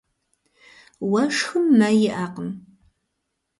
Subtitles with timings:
[1.11, 2.49] Уэшхым мэ иӏэкъым.